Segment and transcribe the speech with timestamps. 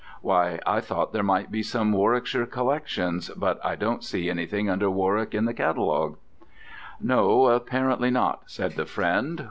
[0.23, 4.89] "Why, I thought there might be some Warwickshire collections, but I don't see anything under
[4.89, 6.17] Warwick in the catalogue."
[6.99, 9.39] "No, apparently not," said the friend.